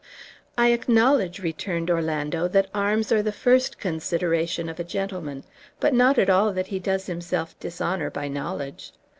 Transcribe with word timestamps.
"I 0.57 0.69
acknowledge," 0.69 1.37
returned 1.41 1.91
Orlando, 1.91 2.47
"that 2.47 2.71
arms 2.73 3.11
are 3.11 3.21
the 3.21 3.31
first 3.31 3.77
consideration 3.77 4.67
of 4.67 4.79
a 4.79 4.83
gentleman; 4.83 5.43
but 5.79 5.93
not 5.93 6.17
at 6.17 6.27
all 6.27 6.51
that 6.53 6.65
he 6.73 6.79
does 6.79 7.05
himself 7.05 7.53
dishonor 7.59 8.09
by 8.09 8.27
knowledge. 8.27 8.93